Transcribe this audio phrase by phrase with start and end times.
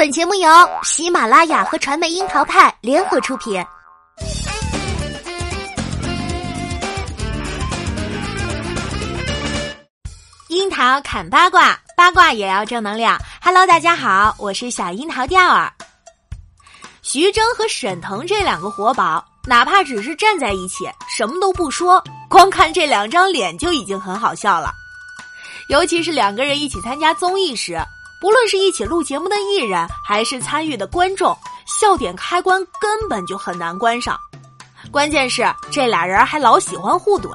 [0.00, 0.48] 本节目由
[0.82, 3.62] 喜马拉雅和传媒樱桃派联合出品。
[10.48, 13.20] 樱桃砍八卦，八卦也要正能量。
[13.42, 15.70] Hello，大家好，我是小樱桃调儿。
[17.02, 24.72] 徐峥和沈腾这两个活宝，哪怕只是站在一起，什么都不说，光看这两张脸就已经很好笑了。
[25.68, 27.78] 尤其是两个人一起参加综艺时。
[28.20, 34.18] 不论是一起录节目的艺人，还是参与的观众，笑点开关根本就很难关上。
[34.90, 37.30] 关键是这俩人还老喜欢互怼。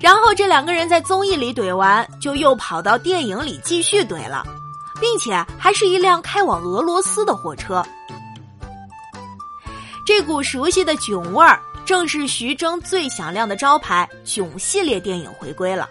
[0.00, 4.42] 然后这两个人在综艺里怼完，就又跑到电影里继续怼了，
[4.98, 7.84] 并且还是一辆开往俄罗斯的火车。
[10.06, 15.86] 这股熟悉的囧味儿，正是徐峥最响亮的招牌——囧系列电影回归了。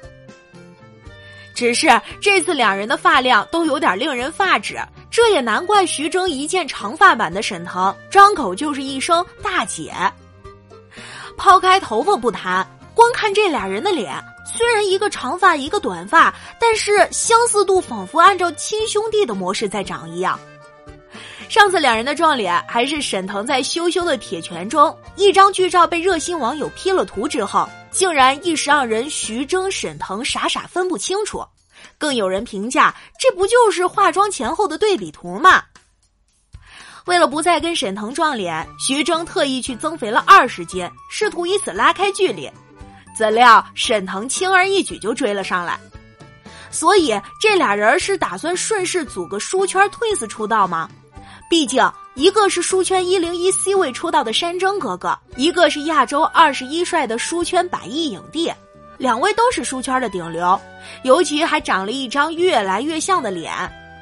[1.59, 1.89] 只是
[2.21, 4.79] 这次两人的发量都有点令人发指，
[5.11, 9.93] 这也难怪徐峥一见长发版的沈腾，张口就是一声“大姐”。
[11.35, 14.15] 抛开头发不谈，光看这俩人的脸，
[14.55, 20.39] 虽然一个长发，一个短发，但是相似度仿佛按照亲兄弟的模式在长一样。
[21.49, 27.67] 上次两人的撞脸，还是沈腾在羞羞的铁拳中一张剧照被热心网友 P 了图之后。
[27.89, 31.43] 竟然一时让人徐峥、沈腾傻傻分不清楚，
[31.97, 35.63] 更有人评价这不就是化妆前后的对比图吗？
[37.05, 42.47] 为了不再跟沈腾撞脸，徐峥特意去增肥了二十斤，试图以此拉开距离。
[43.17, 45.79] 怎料沈腾轻而易举就追了上来，
[46.69, 50.87] 所以这俩人是打算顺势组个书圈 Twins 出道吗？
[51.49, 51.83] 毕竟。
[52.15, 58.51] 一个是书圈一零一 C 位出道的山珍哥哥，一个是亚洲二十一帅的书圈百亿影帝，
[58.97, 60.59] 两位都是书圈的顶流，
[61.03, 63.53] 尤其还长了一张越来越像的脸，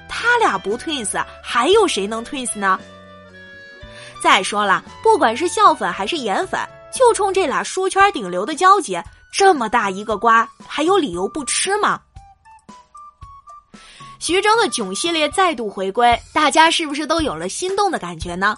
[0.09, 2.79] 他俩不 twins，还有谁能 twins 呢？
[4.23, 6.59] 再说了，不管是笑粉还是颜粉，
[6.91, 8.99] 就冲这俩书圈顶流的交集，
[9.31, 11.99] 这么大一个瓜，还有理由不吃吗？
[14.19, 18.57] 徐峥的囧系列再度回归，大家是不是都有了心动的感觉呢？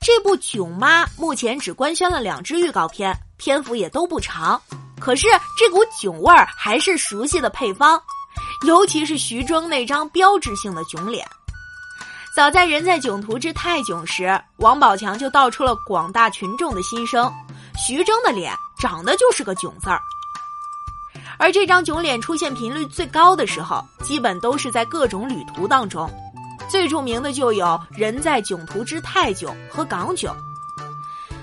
[0.00, 4.60] 这部《囧妈》目前只官宣了两支预告片，篇幅也都不长，
[5.00, 5.26] 可是
[5.56, 8.00] 这股囧味儿还是熟悉的配方，
[8.66, 11.26] 尤其是徐峥那张标志性的囧脸。
[12.34, 17.32] 早在《人在囧途之泰囧》时，王宝强就道出了广大群众的心声：
[17.76, 20.00] 徐峥的脸长得就是个囧字儿。
[21.42, 26.08] 而这张囧脸出现频率最高的时候，基本都是在各种旅途当中，
[26.68, 30.32] 最著名的就有《人在囧途之泰囧》和港囧。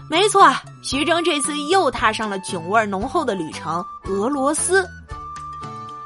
[0.10, 0.50] 没错，
[0.82, 4.88] 徐峥这次又踏上了囧味浓厚的旅程——俄罗斯。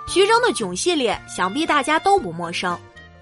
[0.08, 2.76] 徐峥的囧系列，想必大家都不陌生。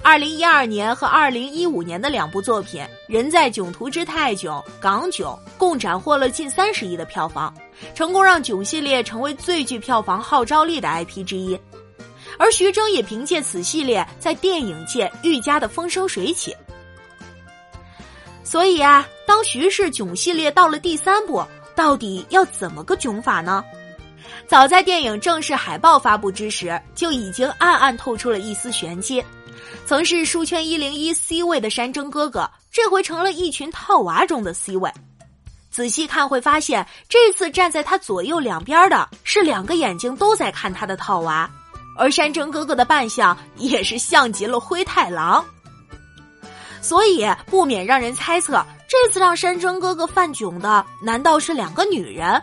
[0.04, 7.54] 二零一二年和二零一五年的两部作品《人在囧途之泰囧》《港囧》共斩获了近三十亿的票房，
[7.94, 11.58] 成功让囧系列成为最具票房号召力的 IP 之一。
[12.40, 16.56] 而徐峥也凭借此系列在电影界愈加的风生水起。
[18.44, 21.46] 所以啊，当徐氏囧系列到了第三部，
[21.76, 23.64] 到底要怎么个囧法呢？
[24.48, 29.24] 早在电影正式海报发布之时，就已经暗暗透出了一丝玄机。
[29.86, 34.92] 曾是书圈一零一 C 位的山珍哥哥，这回成了一群套娃中的 C 位。
[35.70, 41.50] 仔细看会发现，这次站在他左右两边的是两个眼睛都在看他的套娃，
[41.98, 45.44] 而山珍哥哥的扮相也是像极了灰太狼。
[46.82, 52.42] 所以不免让人猜测，这次让山珍哥哥犯囧的，难道是两个女人？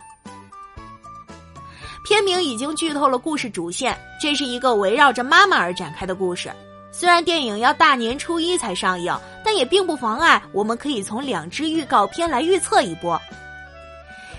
[2.04, 6.50] 片名已经剧透了故事主线，这是一个围绕着妈妈而展开的故事。
[6.98, 13.16] 虽然电影要大年初一才上映，但也并不妨碍我们可以从两支预告片来预测一波。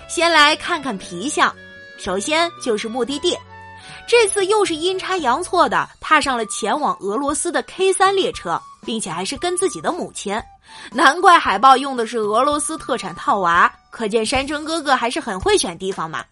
[0.06, 1.50] 先来看看皮相，
[1.96, 3.34] 首先就是目的地，
[4.06, 10.38] 这次又是阴差阳错的踏上了前往俄罗斯的 K 三列车，并且还是跟自己的母亲，
[10.92, 16.22] 难怪海报用的是俄罗斯特产套娃，可见山珍哥哥还是很会选地方嘛。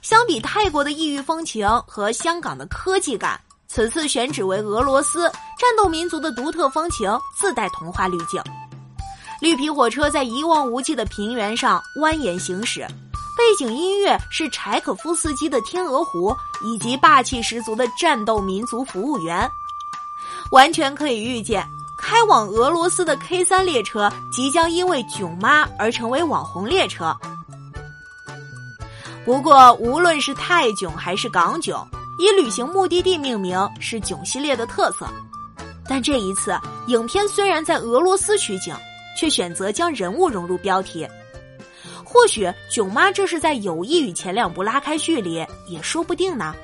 [0.00, 3.40] 相比泰国的异域风情和香港的科技感。
[3.72, 8.42] 此次选址为俄罗斯，战斗民族的独特风情自带童话滤镜。
[9.40, 12.84] 绿皮火车在一望无际的平原上蜿蜒行驶，
[13.38, 16.32] 背景音乐是柴可夫斯基的《天鹅湖》，
[16.64, 19.48] 以及霸气十足的战斗民族服务员。
[20.50, 21.64] 完全可以预见，
[21.96, 27.16] 开往俄罗斯的 K 三列车即将因为囧妈而成为网红列车。
[29.24, 31.88] 不过，无论是泰囧还是港囧。
[32.20, 35.06] 以旅行目的地命名是囧系列的特色，
[35.88, 36.54] 但这一次，
[36.88, 38.74] 影片虽然在俄罗斯取景，
[39.16, 41.08] 却选择将人物融入标题。
[42.04, 46.54] 或许囧妈这是在有意与前两部拉开距离，也说不定呢。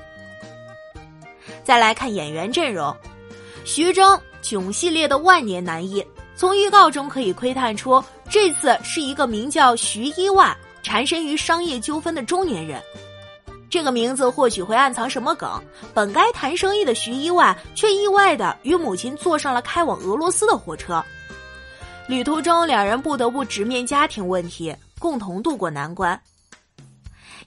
[1.63, 2.95] 再来看演员阵容，
[3.65, 6.05] 徐峥囧系列的万年男一，
[6.35, 12.79] 从预告中可以窥探出，这次是一个名叫徐一万、缠身于商业纠纷的中年人。
[13.77, 15.47] 这个名字或许会暗藏什么梗？
[15.93, 21.03] 本该谈生意的徐一万，却意外的与母亲坐上了开往俄罗斯的火车。
[22.07, 24.75] 旅途中，两人不得不直面家庭问题。
[24.97, 26.19] 共同度过难关。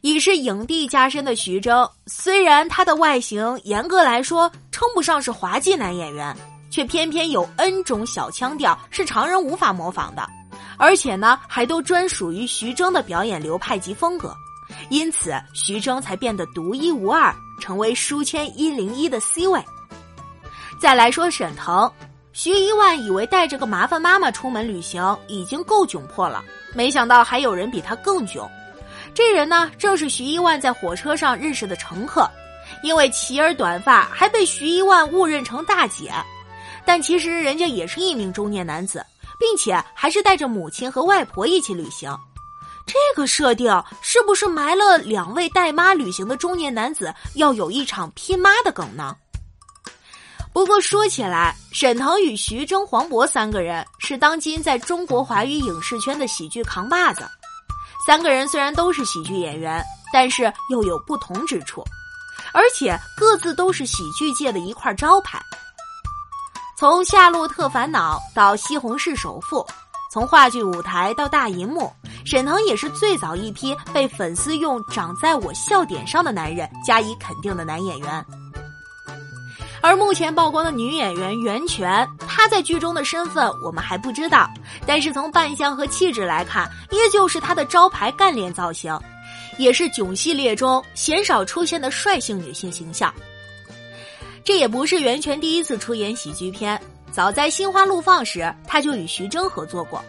[0.03, 6.33] 已是影帝加身的徐峥，虽然他的外形严格来说称不上是滑稽男演员，
[6.71, 10.25] 却偏偏有 N 种小腔调是常人无法模仿的，
[10.79, 14.33] 而且呢，还都专属于徐峥的表演流派及风格，
[14.89, 19.63] 因此徐峥才变得独一无二，成为书签一零一的 C 位。
[20.81, 21.93] 再来说沈腾，
[22.33, 26.43] 徐一万以为带着个麻烦妈妈出门旅行已经够窘迫了。
[26.75, 28.49] 没想到还有人比他更囧，
[29.13, 32.31] 这人呢正是徐一万在火车上认识的乘客，
[32.83, 36.13] 因为齐耳短发还被徐一万误认成大姐，
[36.85, 39.05] 但其实人家也是一名中年男子，
[39.39, 42.17] 并且还是带着母亲和外婆一起旅行。
[42.91, 43.71] 这个设定
[44.03, 49.17] 是不是埋了两位带妈旅行的中年男子要有一场拼妈的梗呢？
[50.53, 57.25] 不过说起来，沈腾与徐峥、黄渤三个人是当今在中国华语影视圈的喜剧扛把子。
[58.05, 59.81] 三个人虽然都是喜剧演员，
[60.13, 61.85] 但是又有不同之处，
[62.53, 65.41] 而且各自都是喜剧界的一块招牌。
[66.77, 69.59] 从《夏洛特烦恼》到《西红柿首富》，
[70.13, 71.89] 从话剧舞台到大银幕，
[72.25, 78.25] 沈腾也是最早一批被粉丝用“长在我笑点上的男人”加以肯定的男演员。
[79.81, 84.51] 而目前曝光的女演员袁泉，她在剧中的身份我们还不知道，
[84.85, 88.99] 但是从扮相和气质来看，依旧是她的招牌干练造型，
[89.59, 93.15] 也是囧系列中鲜少出现的率性女性形象。
[94.43, 96.81] 这也不是袁泉第一次出演喜剧片，
[97.13, 100.03] 早在《心花怒放》时，他就与徐峥合作过。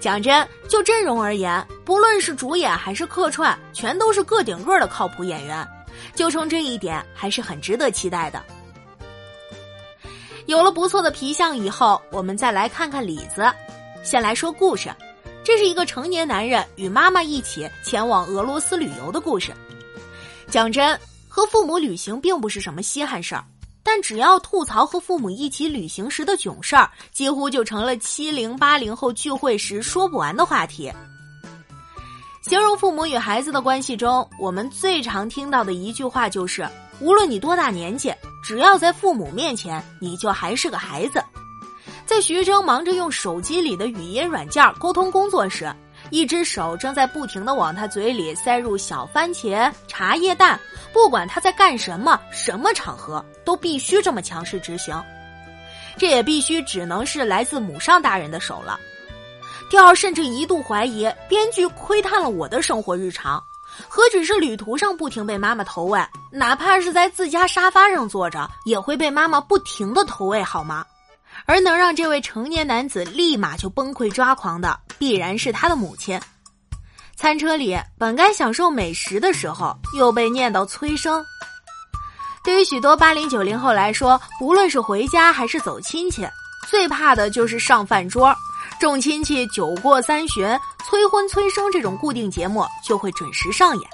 [0.00, 5.66] 讲真，就阵容而言，不论是主演还是客串，全都是个顶个的靠谱演员，
[6.14, 8.42] 就冲这一点，还是很值得期待的。
[10.46, 13.50] 有了不错的皮相以后，我们再来看看李子。
[14.02, 14.90] 先来说故事，
[15.42, 19.52] 这是一个成年男人与妈妈一起前往俄罗斯旅游的故事。
[20.50, 20.98] 讲真，
[21.28, 23.44] 和父母旅行并不是什么稀罕事儿，
[23.84, 30.90] 但只要吐槽和父母一起旅行时的囧事儿，几乎就成了七零八零后聚会时说不完的话题。
[32.42, 36.68] 形容父母与孩子的关系中，我们最常听到的一句话就是：
[37.00, 38.12] 无论你多大年纪。
[38.46, 41.24] 只要在父母面前，你就还是个孩子。
[42.04, 45.74] 在徐峥忙着用手机里的语音软件沟通工作时，
[46.14, 50.56] 一只手正在不停的往他嘴里塞入小番茄、茶叶蛋，
[50.92, 54.94] 不管他在干什么，什么场合都必须这么强势执行。
[55.98, 58.78] 这也必须只能是来自母上大人的手了。
[59.68, 63.42] 第二，甚至一度怀疑编剧窥探了我的生活日常。
[63.88, 66.00] 何止是旅途上不停被妈妈投喂，
[66.30, 70.84] 哪怕是在自家沙发上坐着，也会被妈妈不停的投喂，好吗？
[71.46, 76.20] 而能让这位成年男子立马就崩溃抓狂的，必然是他的母亲。
[77.16, 81.24] 餐车里本该享受美食的时候，又被念叨催生。
[82.42, 86.26] 对于许多八零九零后来说，不论是回家还是走亲戚，
[86.68, 88.34] 最怕的就是上饭桌。
[88.80, 90.46] 众亲戚酒过三巡，
[90.84, 93.90] 催婚催生这种固定节目就会准时上演。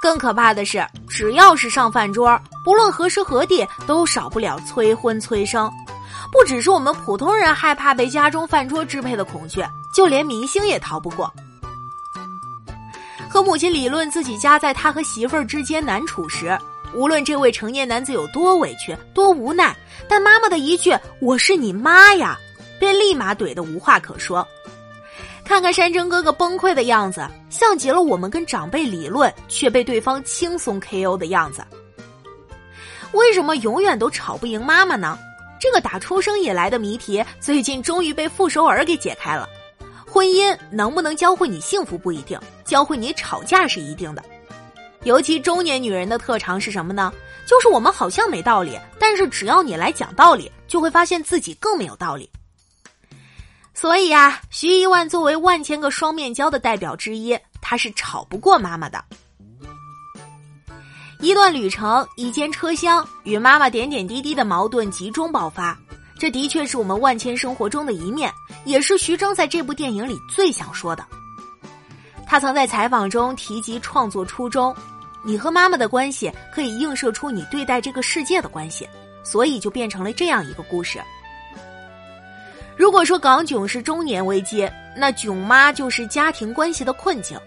[0.00, 5.70] 更可怕的是，只要是上饭桌，不论何时何地，都少不了催婚催生。
[6.32, 11.32] 不只是我们普通人害怕被家中饭桌支配的恐惧，就连明星也逃不过。
[13.28, 16.58] 和母亲理论自己家在他和媳妇儿之间难处时，
[16.94, 19.76] 无论这位成年男子有多委屈、多无奈，
[20.08, 22.36] 但妈妈的一句“我是你妈呀”。
[22.80, 24.46] 便立马怼得无话可说。
[25.44, 31.62] 看看山珍哥哥崩溃的样子，像极了我们跟长辈理论却被对方轻松 KO 的样子。
[33.12, 35.18] 为什么永远都吵不赢妈妈呢？
[35.60, 39.46] 这个打出生以来的谜题，最近终于被傅首尔给解开了。
[40.06, 44.24] 婚姻能不能教会你幸福不一定，教会你吵架是一定的。
[45.04, 47.12] 尤其中年女人的特长是什么呢？
[47.46, 52.28] 就是我们好像没道理，但是只要你来讲道理，就会发现自己更没有道理。
[53.74, 59.04] 所以啊，徐一万作为万千个双面胶的代表之一，他是吵不过妈妈的。
[61.20, 65.76] 一段旅程，一间车厢，与妈妈点点滴滴的矛盾集中爆发。
[66.18, 68.32] 这的确是我们万千生活中的一面，
[68.64, 71.04] 也是徐峥在这部电影里最想说的。
[72.26, 74.74] 他曾在采访中提及创作初衷：
[75.22, 78.88] 你和妈妈的关系可以映射出你对待这个世界的关系，
[79.22, 80.98] 所以就变成了这样一个故事。
[82.78, 87.38] 如果说港囧是中年危机，那囧妈就是家庭关系的困境。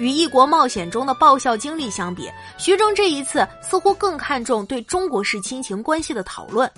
[0.00, 2.26] 与异国冒险中的爆笑经历相比，
[2.56, 6.68] 徐峥这一次似乎更看重对中国式亲情关系的讨论。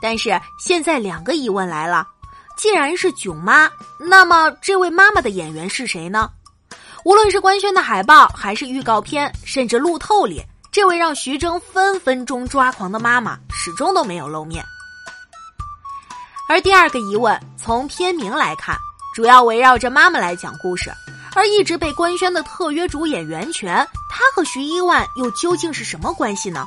[0.00, 2.08] 但是现在两个疑问来了：
[2.56, 6.30] 既然是囧妈，那么这位妈妈的演员是谁呢？
[7.04, 14.64] 无论是官宣的海报，还是预告片，甚至路透里，这位让徐峥分分钟抓狂的妈妈始终都没有露面。
[16.48, 18.74] 而第二个疑问，从片名来看，
[19.14, 20.90] 主要围绕着妈妈来讲故事。
[21.38, 26.66] 而一直被官宣的特约主演袁泉，她和徐一万又究竟是什么关系呢？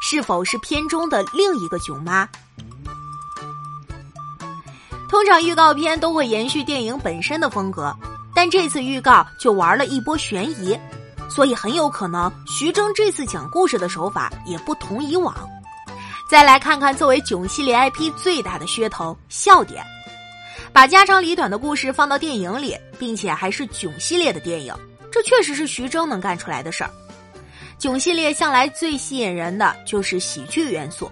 [0.00, 2.28] 是否是片中的另一个囧妈？
[5.08, 7.94] 通常预告片都会延续电影本身的风格，
[8.34, 10.76] 但这次预告就玩了一波悬疑，
[11.30, 15.32] 所以很有可能徐峥这次讲故事的手法也不同以往。
[16.28, 19.80] 再来看看作为囧系列 IP 最大的噱头——笑点。
[20.72, 24.74] 把家长里短的故事放到电影里，并且还是囧系列的电影，
[25.10, 26.90] 这确实是徐峥能干出来的事儿。
[27.78, 31.10] 囧系列向来最吸引人的就是喜剧元素。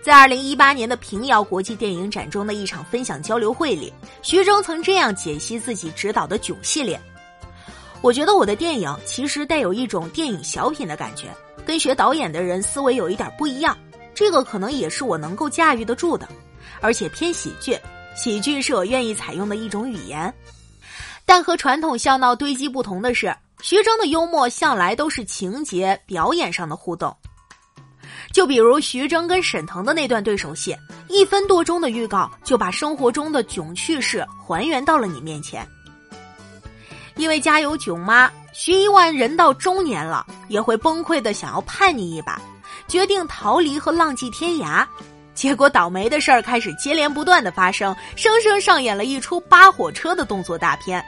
[0.00, 3.92] 在二零一八年的平遥国际电影展中的一场分享交流会里，
[4.22, 6.98] 徐峥曾这样解析自己执导的囧系列
[8.00, 11.26] ：“我觉得我的电影其实带有一种电影小品的感觉，
[11.66, 13.76] 跟学导演的人思维有一点不一样，
[14.14, 16.28] 这个可能也是我能够驾驭得住的，
[16.80, 17.76] 而且偏喜剧。”
[18.14, 20.32] 喜剧是我愿意采用的一种语言，
[21.24, 27.16] 但和传统笑闹堆积不同的是，徐峥的幽默向来都是情节表演上的互动。
[28.32, 30.76] 就比如徐峥跟沈腾的那段对手戏，
[31.08, 35.66] 一分多钟的预告就把生活中的囧趣事还原到了你面前。
[37.16, 42.40] 因为家有囧妈，徐一万人到中年了，也会崩溃的想要叛逆一把，
[42.86, 44.86] 决定逃离和浪迹天涯。
[45.38, 51.04] 结果倒霉的事儿开始接连不断的发生，生生上演了一出扒火车的动作大片。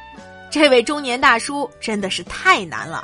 [0.48, 3.02] 这位中年大叔真的是太难了。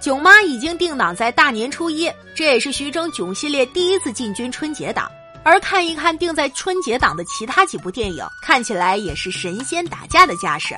[0.00, 5.10] 囧妈已经定档在大年初一，这也是徐峥囧系列第一次进军春节档。
[5.42, 10.76] 而看一看定在春节档的其他几部电影，看起来也是神仙打架的架势。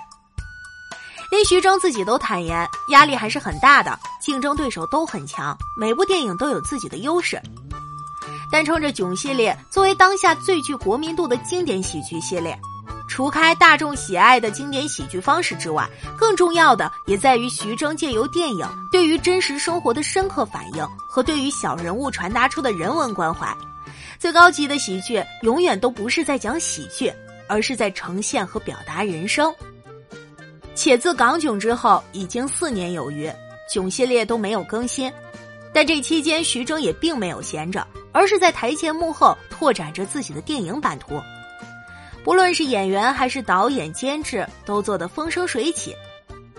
[1.30, 7.38] 连徐峥自己都坦言，压力还是很大的，竞争对手都很强，每部电影都有自己的优势。
[8.50, 12.58] 但冲着囧系列作为当下最具国民度的经典喜剧系列，
[13.08, 15.88] 除开大众喜爱的经典喜剧方式之外，
[16.18, 23.56] 更重要的也在于徐峥借由电影对于真实生活的深刻反应和对于小人物传达出的人文关怀。
[24.18, 27.12] 最高级的喜剧永远都不是在讲喜剧，
[27.48, 29.52] 而是在呈现和表达人生。
[30.74, 33.30] 且自港囧之后已经四年有余，
[33.72, 35.12] 囧系列都没有更新，
[35.72, 37.86] 但这期间徐峥也并没有闲着。
[38.12, 41.20] 而是在台前幕后拓展着自己的电影版图，
[42.24, 45.94] 不论是演员还是导演、监制，都做得风生水起。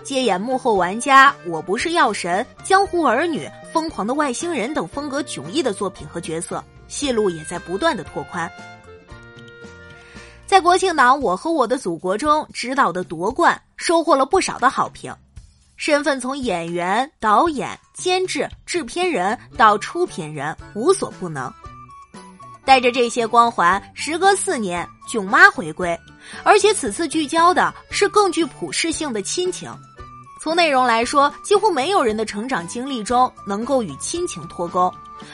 [0.02, 8.50] 接演幕后玩家、我不是药神、江湖儿女、疯狂的外星人等风格迥异的作品和角色，戏路也在不断的拓宽。
[10.44, 15.14] 在国庆档《我和我的祖国》中执导的夺冠，收获了不少的好评。
[15.84, 21.52] 身份从演员、导演、监制、制片人到出品人无所不能，
[22.64, 25.98] 带着这些光环，时隔四年，囧妈回归，
[26.44, 29.76] 而且此次聚焦的是更具普适性的亲情。
[30.40, 34.88] 从内容来说，几乎没有人的成长经历中能够与亲情脱钩，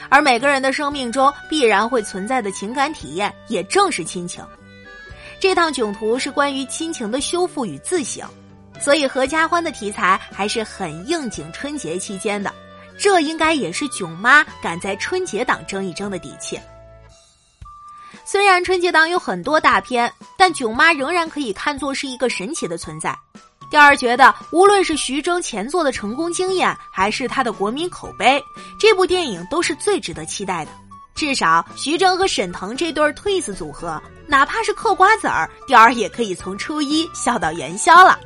[0.09, 4.43] 而每个人的生命中必然会存在的情感体验，也正是亲情。
[5.39, 8.27] 这趟囧途是关于亲情的修复与自省。
[8.79, 12.53] 所以，合家欢的题材还是很应景春节期间的，
[12.97, 16.59] 这应该也是囧妈敢在春节档争一争的底气。
[18.25, 23.17] 虽然春节档有很多大片，但囧妈仍然可以看作是一个神奇的存在。
[23.71, 28.41] 第二，觉得无论是徐峥前作的成功经验，还是他的国民口碑，
[28.79, 30.71] 这部电影都是最值得期待的。
[31.15, 38.19] 至少，徐峥和沈腾这对 Twins 组合，哪怕是嗑瓜子儿，第二也可以从初一笑到元宵了。